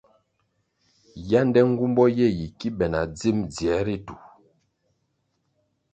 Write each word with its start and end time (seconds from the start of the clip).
Yánde 1.31 1.61
nğumbo 1.69 2.03
ye 2.17 2.27
yi 2.37 2.47
ki 2.59 2.69
be 2.77 2.85
na 2.93 3.01
dzim 3.17 3.37
dzier 3.51 3.81
ritu. 3.85 4.15